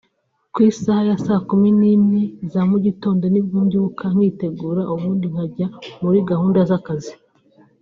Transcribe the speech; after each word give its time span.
Ku 0.53 0.59
isaha 0.69 1.01
ya 1.09 1.17
saa 1.25 1.41
kumi 1.49 1.69
n’imwe 1.79 2.21
za 2.51 2.61
mugitondo 2.69 3.23
nibwo 3.29 3.57
mbyuka 3.65 4.05
nkitegura 4.13 4.81
ubundi 4.93 5.25
nkajya 5.33 5.67
muri 6.03 6.19
gahunda 6.29 6.59
z’akazi 6.69 7.13